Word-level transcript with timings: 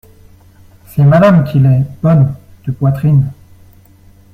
C’est 0.87 1.03
Madame 1.03 1.43
qui 1.43 1.59
l’est, 1.59 1.85
bonne… 2.01 2.33
de 2.65 2.71
poitrine… 2.71 3.31